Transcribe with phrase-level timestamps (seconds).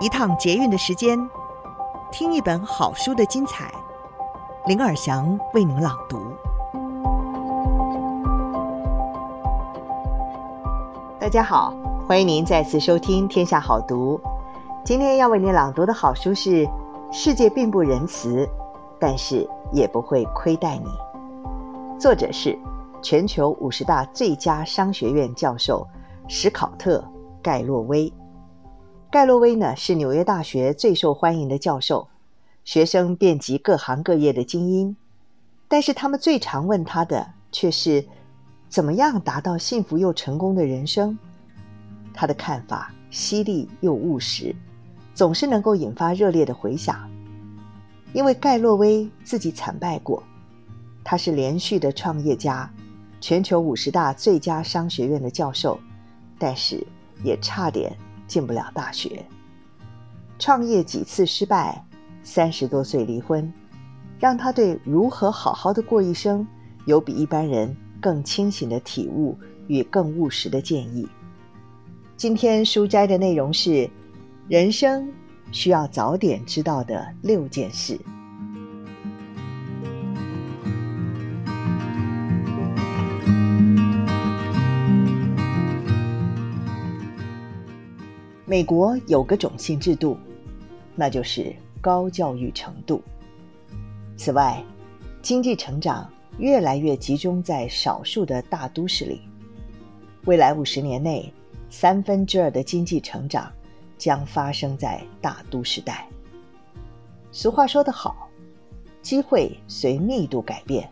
[0.00, 1.18] 一趟捷运的时间，
[2.12, 3.68] 听一本好书的精彩。
[4.64, 6.20] 林尔祥为您朗读。
[11.18, 11.74] 大家好，
[12.06, 14.16] 欢迎您再次收听《天下好读》。
[14.84, 16.64] 今天要为您朗读的好书是
[17.10, 18.48] 《世界并不仁慈，
[19.00, 20.86] 但是也不会亏待你》，
[21.98, 22.56] 作者是
[23.02, 25.84] 全球五十大最佳商学院教授
[26.28, 27.00] 史考特·
[27.42, 28.12] 盖洛威。
[29.10, 32.08] 盖洛威呢，是纽约大学最受欢迎的教授，
[32.62, 34.94] 学生遍及各行各业的精英，
[35.66, 38.04] 但是他们最常问他的却是
[38.68, 41.18] 怎么样达到幸福又成功的人生。
[42.12, 44.54] 他的看法犀利又务实，
[45.14, 47.10] 总是能够引发热烈的回响。
[48.12, 50.22] 因为盖洛威自己惨败过，
[51.02, 52.70] 他是连续的创业家，
[53.22, 55.80] 全球五十大最佳商学院的教授，
[56.38, 56.86] 但是
[57.24, 57.96] 也差点。
[58.28, 59.26] 进不了大学，
[60.38, 61.84] 创业几次失败，
[62.22, 63.52] 三十多岁离婚，
[64.20, 66.46] 让他对如何好好的过一生
[66.84, 71.08] 有比一般人更清醒的体悟与更务实的建议。
[72.16, 73.88] 今天书摘的内容是：
[74.46, 75.10] 人生
[75.50, 77.98] 需要早点知道的六件事。
[88.48, 90.16] 美国有个种姓制度，
[90.96, 93.02] 那就是高教育程度。
[94.16, 94.64] 此外，
[95.20, 99.20] 经济成长越来越集中在少数的大都市里。
[100.24, 101.30] 未来五十年内，
[101.68, 103.52] 三分之二的经济成长
[103.98, 106.08] 将发生在大都市带。
[107.30, 108.30] 俗话说得好，
[109.02, 110.88] 机会随密度改变，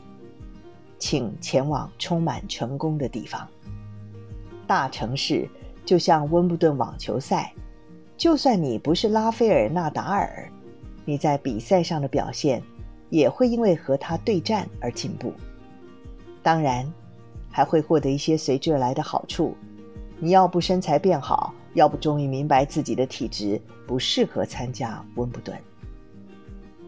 [0.98, 3.48] 请前往充满成功的地方。
[4.66, 5.48] 大城市。
[5.86, 7.54] 就像温布顿网球赛，
[8.16, 10.50] 就算你不是拉斐尔·纳达尔，
[11.04, 12.60] 你在比赛上的表现
[13.08, 15.32] 也会因为和他对战而进步。
[16.42, 16.92] 当然，
[17.50, 19.56] 还会获得一些随之而来的好处。
[20.18, 25.56] 你要不身材变好，要不终于明白自己的体质不适合参加温布顿。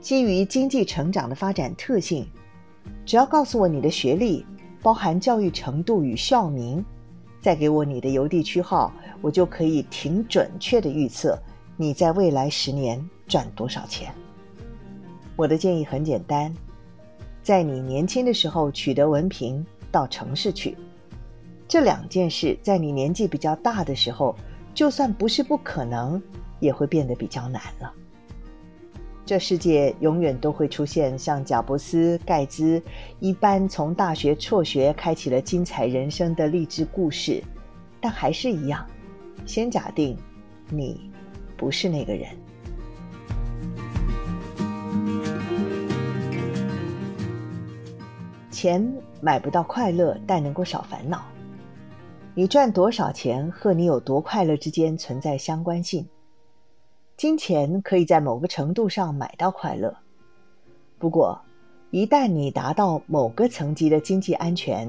[0.01, 2.27] 基于经济成长的发展特性，
[3.07, 4.45] 只要告诉我你的学历，
[4.83, 6.85] 包含教育程度与校名。
[7.41, 11.39] 再给我你的邮递区号，我就可以挺准确的预测
[11.77, 14.13] 你在未来十年赚多少钱。
[15.37, 16.53] 我的建议很简单，
[17.43, 20.77] 在你年轻的时候取得文凭，到城市去。
[21.69, 24.35] 这两件事在你年纪比较大的时候，
[24.75, 26.21] 就算不是不可能，
[26.59, 27.93] 也会变得比较难了。
[29.29, 32.83] 这世界永远都会出现像贾伯斯、盖茨
[33.21, 37.45] 一般从大学辍学开启了精彩人生的励志故事，
[38.01, 38.87] 但还是一样，
[39.45, 40.17] 先假定
[40.71, 41.11] 你
[41.59, 42.27] 不是那个人。
[48.51, 48.91] 钱
[49.21, 51.23] 买不到快乐，但能够少烦恼。
[52.35, 56.09] 你赚多少钱和你有多快乐之间存在相关性。
[57.19, 59.93] 金钱可以在某个程度上买到快乐，
[61.01, 61.37] 不过，
[61.91, 64.89] 一旦你达到某个层级的经济安全，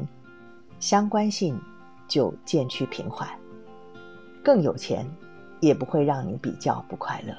[0.79, 1.59] 相关性
[2.07, 3.27] 就渐趋平缓。
[4.43, 5.03] 更有钱，
[5.59, 7.33] 也不会让你比较不快乐。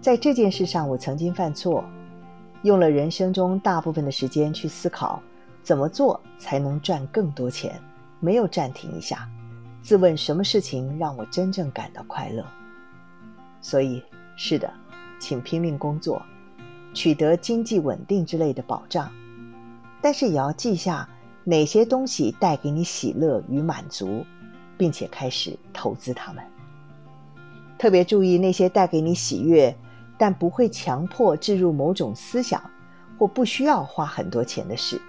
[0.00, 1.84] 在这件事上，我曾经犯错，
[2.62, 5.22] 用了人生中大部分的时间去思考
[5.62, 7.78] 怎么做才能赚更多钱，
[8.20, 9.28] 没有暂停一下，
[9.82, 12.42] 自问什么事情让我真正感到快乐。
[13.64, 14.02] 所以，
[14.36, 14.70] 是的，
[15.18, 16.22] 请拼命工作，
[16.92, 19.10] 取得经济稳定之类的保障，
[20.02, 21.08] 但是也要记下
[21.44, 24.22] 哪些东西带给你喜乐与满足，
[24.76, 26.44] 并且开始投资它们。
[27.78, 29.74] 特别注意那些带给你喜悦，
[30.18, 32.62] 但不会强迫置入某种思想
[33.18, 35.00] 或不需要花很多钱的事，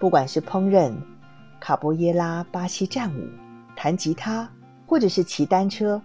[0.00, 0.92] 不管是烹饪、
[1.60, 3.24] 卡波耶拉巴西战舞、
[3.76, 4.50] 弹吉他，
[4.84, 6.02] 或者是骑单车。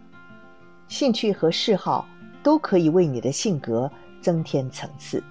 [0.88, 2.08] 兴趣和嗜好
[2.42, 3.92] 都可以为你的性格
[4.22, 5.22] 增添层次。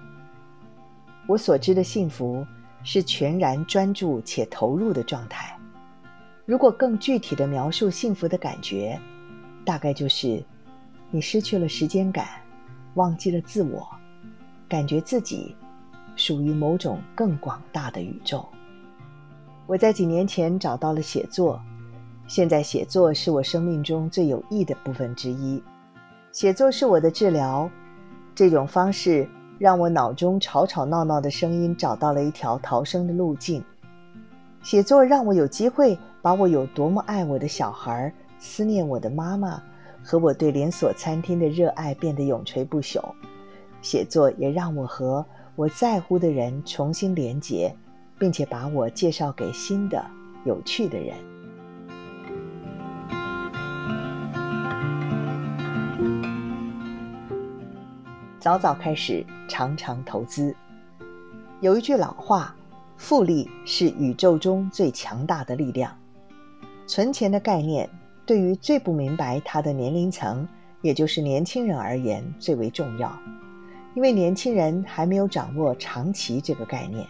[1.27, 2.45] 我所知的幸福
[2.83, 5.57] 是全然专注且投入的状态。
[6.45, 8.97] 如果更具体的描述幸福的感觉，
[9.65, 10.41] 大概就是
[11.11, 12.25] 你失去了时间感，
[12.93, 13.85] 忘记了自我，
[14.69, 15.55] 感觉自己
[16.15, 18.47] 属于某种更广大的宇宙。
[19.65, 21.61] 我在几年前找到了写作。
[22.27, 25.63] 现在写作是我生命中最有益的部分之一，
[26.33, 27.69] 写作是我的治疗。
[28.35, 29.27] 这种方式
[29.57, 33.63] 让我脑中吵吵闹闹的声音找到了一条逃生的路径。
[34.61, 39.63] 写作让我有机会把我有多么爱我的小孩、思念我的妈妈
[40.03, 43.01] 和我对连锁餐厅的热爱变得永垂不朽。
[43.81, 45.25] 写作也让我和
[45.55, 47.73] 我在乎的人重新连结，
[48.19, 50.05] 并且把我介绍给新的
[50.43, 51.15] 有趣的人。
[58.47, 60.55] 早早开始，常常投资。
[61.59, 62.55] 有一句老话
[62.95, 65.93] ：“复利是宇宙中最强大的力量。”
[66.87, 67.89] 存钱的概念，
[68.25, 70.47] 对于最不明白它的年龄层，
[70.81, 73.11] 也就是年轻人而言，最为重要。
[73.95, 77.05] 因为年轻人还没有掌握长期这个概念。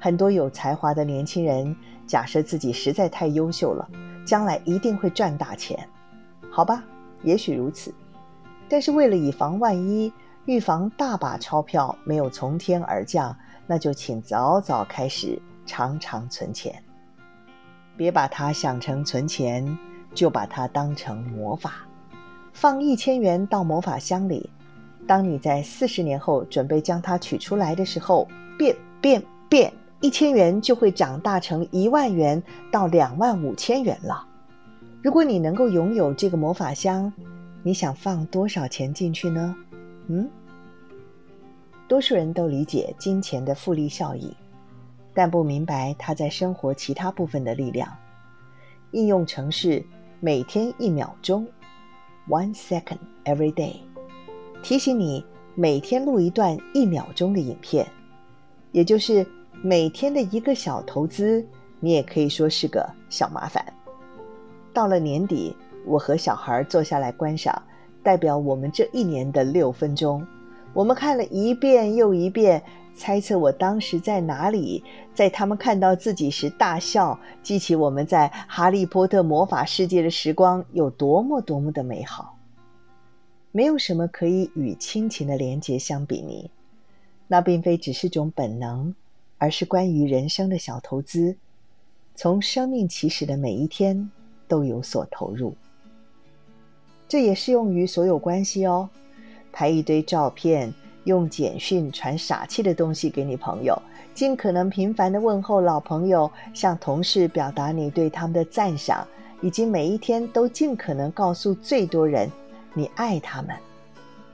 [0.00, 1.76] 很多有才华的年轻人，
[2.08, 3.88] 假设自己实在太优秀了，
[4.24, 5.88] 将来一定会赚大钱。
[6.50, 6.82] 好吧，
[7.22, 7.94] 也许如此。
[8.68, 10.12] 但是为了以防万一，
[10.46, 16.82] 预防大把钞票没有从天而降，那就请早早开始常常存钱。
[17.96, 19.78] 别把它想成存钱，
[20.14, 21.86] 就把它当成魔法，
[22.52, 24.48] 放一千元到魔法箱里。
[25.06, 28.26] 当你在四十年后准备将它取出来的时候，
[28.56, 32.42] 变变变，一千元就会长大成一万元
[32.72, 34.26] 到两万五千元了。
[35.02, 37.12] 如果你能够拥有这个魔法箱，
[37.62, 39.54] 你想放多少钱进去呢？
[40.08, 40.28] 嗯？
[41.88, 44.32] 多数人都理解金钱的复利效应，
[45.12, 47.88] 但不明白它在生活其他部分的力量。
[48.92, 49.84] 应用程式
[50.20, 51.46] 每天一秒钟
[52.28, 53.76] ，one second every day。
[54.62, 55.24] 提醒你
[55.54, 57.86] 每天录一段一秒钟的影片，
[58.72, 59.26] 也就是
[59.62, 61.44] 每天的一个小投资，
[61.80, 63.64] 你也可以说是个小麻烦。
[64.72, 65.56] 到了年底，
[65.86, 67.60] 我和小孩坐下来观赏，
[68.02, 70.26] 代表我们这一年的六分钟，
[70.72, 72.62] 我们看了一遍又一遍，
[72.94, 74.82] 猜测我当时在哪里，
[75.14, 82.36] 在他们看到自己时大笑，记起我们在哈利波特魔法世界的时光有多么多么的美好。
[83.52, 86.50] 没有什么可以与亲情的连结相比拟，
[87.26, 88.94] 那并非只是种本能，
[89.38, 91.36] 而是关于人生的小投资。
[92.14, 94.10] 从生命起始的每一天
[94.46, 95.54] 都有所投入，
[97.10, 98.88] 这也适用于所有关系哦。
[99.50, 100.72] 拍一堆照片，
[101.02, 103.76] 用简讯传傻气的东西给你朋友，
[104.14, 109.04] 尽可能频繁的问候老朋友，向同事表达你对他们的赞赏，
[109.40, 112.30] 以及每一天都尽可能告诉最多人。
[112.74, 113.56] 你爱他们，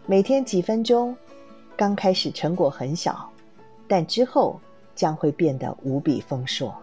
[0.04, 1.16] 每天几分钟，
[1.78, 3.26] 刚开始成果很小，
[3.88, 4.60] 但之后
[4.94, 6.74] 将会变得无比丰硕。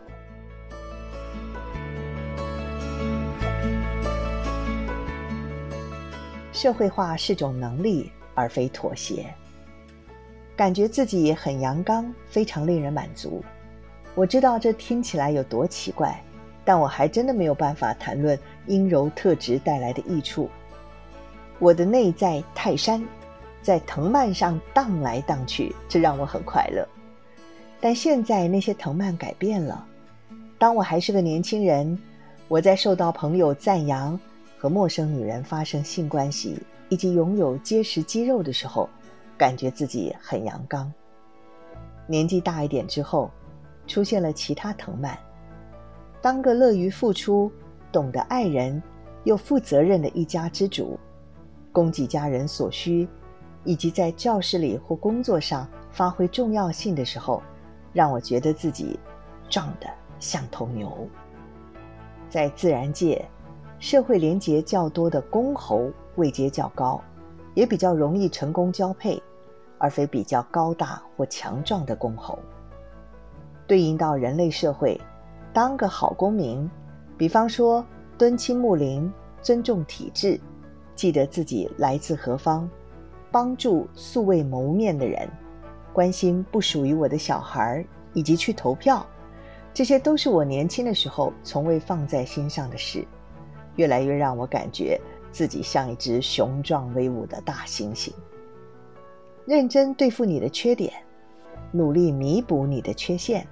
[6.64, 9.26] 社会化是种能力，而非妥协。
[10.56, 13.44] 感觉自己很阳刚，非常令人满足。
[14.16, 16.18] 我知道这听起来有多奇怪，
[16.64, 20.50] 但我还真的没有办法谈论阴柔特质带来的益处。
[21.60, 23.06] 我的内在泰山
[23.62, 26.88] 在藤蔓上荡来荡去，这让我很快乐。
[27.82, 29.86] 但现在那些藤蔓改变了。
[30.58, 32.00] 当我还是个年轻人，
[32.48, 34.18] 我在受到朋友赞扬、
[34.64, 36.58] 和陌生女人发生性关系
[36.88, 38.88] 以及拥有结实肌肉的时候，
[39.38, 40.90] 感觉自己很阳刚。
[42.08, 43.30] 年纪大一点之后，
[43.88, 45.20] 出现了其他藤蔓。
[46.22, 47.52] 当个乐于付出、
[47.92, 48.82] 懂得爱人
[49.26, 50.98] 又负责任的一家之主。
[51.74, 53.06] 供给家人所需，
[53.66, 57.44] 以及在教室里或工作上发挥重要性的时候，
[57.92, 58.98] 让我觉得自己
[59.50, 59.90] 壮得
[60.22, 61.06] 像头牛。
[62.30, 63.26] 在自然界，
[63.84, 67.02] 社会连结较多的公猴位阶较高，
[67.54, 69.22] 也比较容易成功交配，
[69.78, 72.40] 而非比较高大或强壮的公猴。
[73.68, 74.98] 对应到人类社会，
[75.52, 76.72] 当个好公民，
[77.18, 77.86] 比方说
[78.18, 79.12] 敦亲睦邻、
[79.42, 80.40] 尊重体制。
[80.96, 82.70] 记得自己来自何方，
[83.34, 85.30] 帮助素未谋面的人，
[85.92, 89.06] 关心不属于我的小孩，以及去投票，
[89.74, 93.06] 这些都是我年轻的时候从未放在心上的事，
[93.76, 95.00] 越来越让我感觉
[95.32, 98.12] 自己像一只雄壮威武的大猩猩。
[99.46, 100.94] 认真对付你的缺点，
[101.72, 103.46] 努力弥补你的缺陷。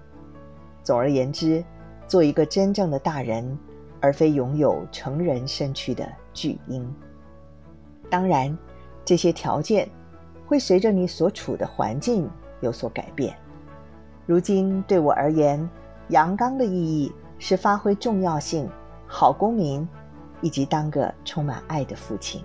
[0.84, 1.63] 总而言之，
[2.08, 3.58] 做一个真正的大人，
[4.00, 6.88] 而非拥有成人身躯的巨婴。
[8.10, 8.58] 当然，
[9.04, 9.90] 这些条件
[10.46, 12.30] 会随着你所处的环境
[12.62, 13.36] 有所改变。
[14.25, 15.70] 如今对我而言，
[16.10, 18.70] 阳刚的意义是发挥重要性、
[19.08, 19.88] 好公民，
[20.42, 22.44] 以及当个充满爱的父亲。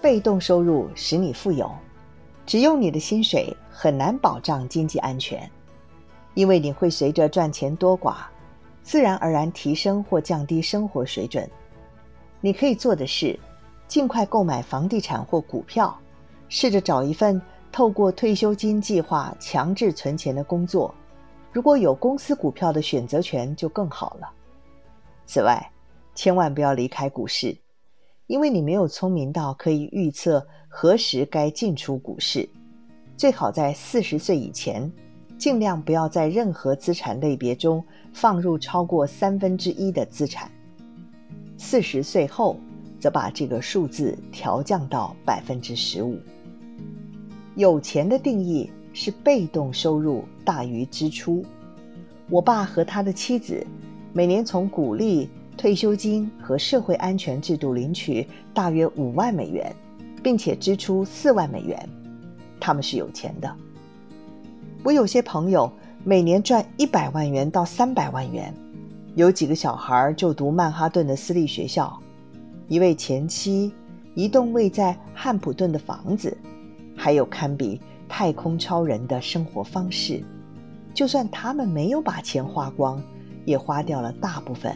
[0.00, 1.70] 被动收入使你富有，
[2.44, 5.48] 只用你的薪水很难保障经济安全，
[6.34, 8.16] 因为你会随着赚钱多寡。
[8.82, 11.48] 自然而然提升或降低生活水准。
[12.40, 13.38] 你可以做的是，
[13.86, 15.96] 尽快购买房地产或股票，
[16.48, 20.92] 试着找一份透过退休金计划强制存钱的工作。
[21.52, 24.32] 如果有公司股票的选择权，就更好了。
[25.26, 25.70] 此外，
[26.14, 27.54] 千万不要离开股市，
[28.26, 32.48] 因为你没有聪明到可以预测何时该进出股市。
[33.18, 34.90] 最好在四十岁以前，
[35.36, 40.50] 尽量不要在任何资产类别中放入超过三分之一的资产。
[41.58, 42.56] 四十岁后，
[42.98, 46.18] 则把这个数字调降到百分之十五。
[47.56, 51.44] 有钱的定义是被动收入大于支出。
[52.28, 53.66] 我爸和他的妻子
[54.12, 59.74] 每年从股利、退休金和社会安全制度领取大约五万美元，
[60.22, 61.88] 并且支出四万美元。
[62.60, 63.54] 他们是有钱的。
[64.82, 65.70] 我有些朋友
[66.04, 68.52] 每年赚一百万元到三百万元，
[69.14, 71.98] 有几个小孩就读曼哈顿的私立学校，
[72.68, 73.72] 一位前妻，
[74.14, 76.36] 一栋位在汉普顿的房子，
[76.96, 77.80] 还有堪比
[78.14, 80.22] 太空超人的生活方式。
[80.92, 83.02] 就算他们没有把钱花光，
[83.46, 84.70] 也花掉了大部分。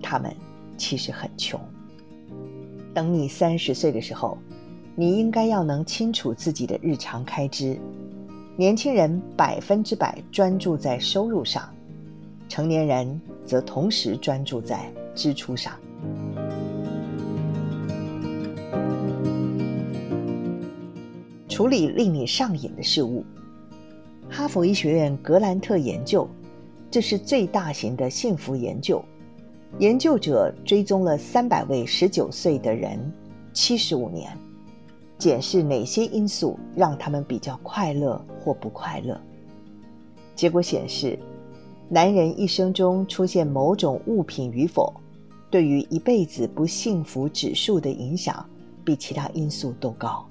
[0.00, 0.32] 他们
[0.76, 1.60] 其实很穷。
[2.94, 4.38] 等你三十岁的时候，
[4.94, 7.76] 你应该要能清楚自己的日常开支。
[8.54, 11.68] 年轻人百分之百专注在收入上，
[12.48, 15.72] 成年人则同时专注在支出上。
[21.56, 23.24] 处理令你上瘾的事物。
[24.28, 26.28] 哈佛医学院格兰特研究，
[26.90, 29.02] 这是最大型的幸福研究。
[29.78, 33.10] 研究者追踪了三百位十九岁的人，
[33.54, 34.36] 七十五年。
[35.16, 39.18] 检视哪些因素让他们比较快乐或不快乐。
[40.34, 41.18] 结果显示，
[41.88, 44.92] 男人一生中出现某种物品与否，
[45.50, 48.46] 对于一辈子不幸福指数的影响
[48.84, 50.28] 比其他因素都高。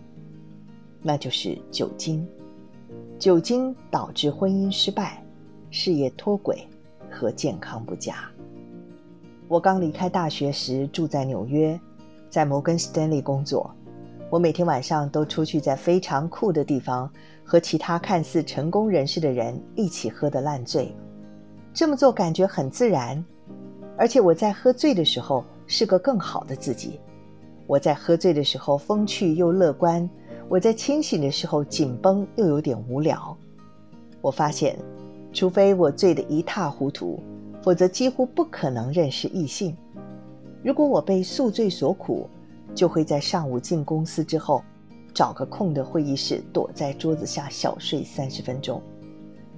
[1.08, 2.28] 那就是酒精。
[3.20, 5.24] 酒精导致婚姻失败、
[5.70, 6.68] 事业脱轨
[7.12, 8.28] 和健康不佳。
[9.48, 11.80] 我刚离开大学时住在纽约，
[12.28, 13.70] 在摩根士丹利工作。
[14.32, 17.08] 我每天晚上都出去，在非常酷的地方
[17.44, 20.92] 和其他看似成功人士的人一起喝得烂醉。
[21.72, 23.24] 这么做感觉很自然，
[23.96, 27.00] 而且我在喝醉的时候是个更好的自己。
[27.68, 30.10] 我在喝醉的时候风趣又乐观，
[30.48, 33.36] 我在清醒的时候紧绷又有点无聊。
[34.22, 34.78] 我发现，
[35.34, 37.20] 除非我醉得一塌糊涂，
[37.64, 39.76] 否则几乎不可能认识异性。
[40.64, 42.30] 如果我被宿醉所苦，
[42.76, 44.64] 就会在上午进公司之后，
[45.14, 48.82] 找个空的会议室，躲在桌子下小睡三十分钟。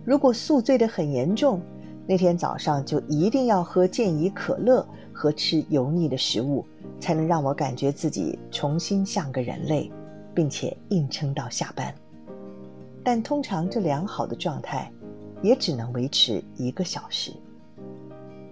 [0.06, 1.62] 如果宿醉得很严重，
[2.06, 6.66] 那天早上就一定要喝健怡可乐和吃油腻的食物，
[7.00, 9.92] 才能让我感觉自己重新像个人类，
[10.38, 11.92] 并且硬撑到下班。
[13.04, 14.92] 但通常这良好的状态，
[15.42, 17.34] 也只能维持一个小时。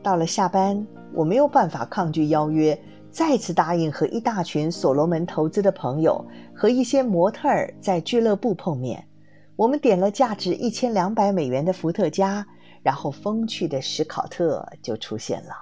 [0.01, 2.75] 到了下班，我没有办法抗拒邀约。
[3.11, 9.07] 再次答应和一大群所罗门投资的朋友和一些模特儿在俱乐部碰面。
[9.55, 12.45] 我们点了价值一千两百美元的伏特加，
[12.81, 15.53] 然后风趣的史考特就出现了。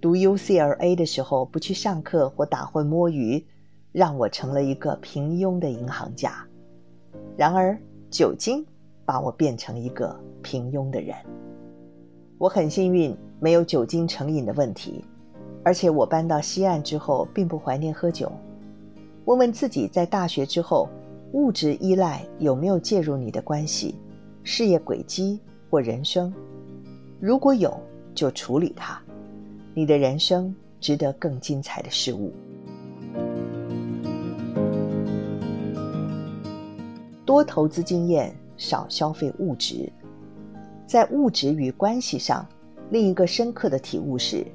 [0.00, 3.46] 读 UCLA 的时候不去上课或打混摸鱼，
[3.94, 6.44] 让我成了一个平庸的银行家。
[7.36, 7.78] 然而
[8.10, 8.66] 酒精
[9.04, 11.14] 把我变成一个平庸的人。
[12.36, 15.04] 我很幸运，没有酒精成瘾的问题。
[15.62, 18.30] 而且我搬到西岸之后，并不怀念喝酒。
[19.26, 20.88] 问问自己，在大学之后，
[21.30, 23.94] 物质依赖有没有介入你的关系、
[24.42, 25.38] 事业轨迹
[25.70, 26.34] 或人生？
[27.20, 27.72] 如果有，
[28.12, 29.00] 就处理它。
[29.72, 32.32] 你的人生值得更精彩的事物。
[37.34, 39.92] 多投资经验，少消费物质。
[40.86, 42.46] 在物质与关系上，
[42.90, 44.46] 另一个深刻的体悟是。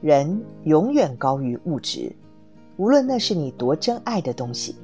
[0.00, 2.14] 人永远高于物质，
[2.76, 4.76] 无论那是你多珍爱的东西。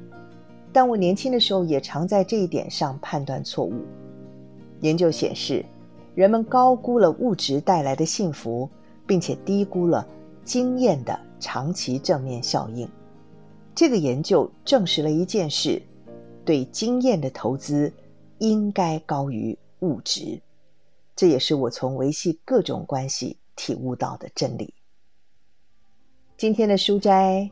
[0.73, 3.75] 但我年轻的时候也常在这一点上判断错误。
[4.81, 5.63] 研究显示，
[6.13, 8.67] 人们高估了物质带来的幸福，
[9.07, 10.05] 并且低估了
[10.43, 12.85] 经验的长期正面效应。
[13.73, 15.81] 这个研究证实了一件事：
[16.45, 17.91] 对经验的投资
[18.39, 20.41] 应该高于物质。
[21.15, 24.73] 这也是我从维系各种关系体悟到的真理。
[26.37, 27.49] 今天的书斋，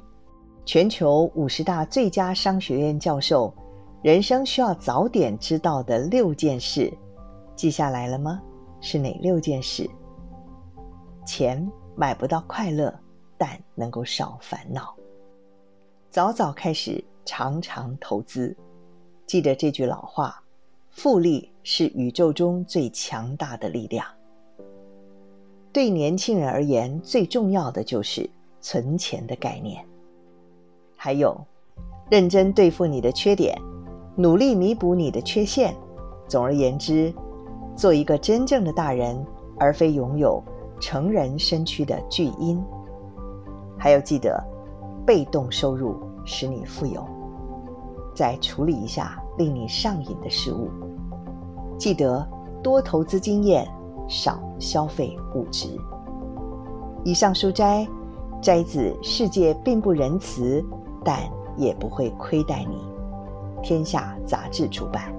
[0.65, 3.53] 全球五十大最佳商学院教授，
[4.01, 6.91] 人生需要早点知道的六件事，
[7.55, 8.41] 记下来了吗？
[8.81, 9.87] 是哪六件事？
[11.27, 12.97] 钱买不到快乐，
[13.37, 14.95] 但能够少烦恼。
[16.09, 18.57] 早早开始，常常投资。
[19.29, 20.41] 记得这句老话：
[20.89, 24.03] 复利是宇宙中最强大的力量。
[25.71, 28.27] 对年轻人而言，最重要的就是
[28.59, 29.85] 存钱的概念。
[30.95, 31.39] 还有，
[32.09, 33.55] 认真对付你的缺点，
[34.15, 35.75] 努力弥补你的缺陷。
[36.27, 37.13] 总而言之，
[37.75, 39.23] 做一个真正的大人，
[39.59, 40.43] 而非拥有
[40.81, 42.59] 成人身躯的巨婴。
[43.77, 44.43] 还要记得，
[45.05, 47.07] 被动收入使你富有。
[48.13, 50.69] 再处理一下令你上瘾的事物，
[51.77, 52.27] 记得
[52.61, 53.67] 多投资经验，
[54.07, 55.69] 少消费物质。
[57.03, 57.87] 以上书摘
[58.41, 60.63] 摘自《世界并不仁慈，
[61.03, 61.19] 但
[61.55, 62.75] 也不会亏待你》，
[63.61, 65.13] 天下杂志出版。